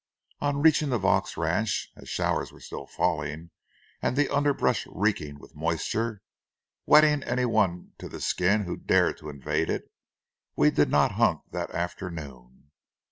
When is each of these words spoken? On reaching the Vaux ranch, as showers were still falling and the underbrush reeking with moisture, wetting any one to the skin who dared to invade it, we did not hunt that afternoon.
On 0.39 0.63
reaching 0.63 0.89
the 0.89 0.97
Vaux 0.97 1.37
ranch, 1.37 1.89
as 1.95 2.09
showers 2.09 2.51
were 2.51 2.59
still 2.59 2.87
falling 2.87 3.51
and 4.01 4.17
the 4.17 4.29
underbrush 4.35 4.87
reeking 4.89 5.37
with 5.37 5.53
moisture, 5.55 6.23
wetting 6.87 7.21
any 7.21 7.45
one 7.45 7.91
to 7.99 8.09
the 8.09 8.19
skin 8.19 8.63
who 8.63 8.77
dared 8.77 9.17
to 9.19 9.29
invade 9.29 9.69
it, 9.69 9.91
we 10.55 10.71
did 10.71 10.89
not 10.89 11.11
hunt 11.17 11.41
that 11.51 11.69
afternoon. 11.69 12.71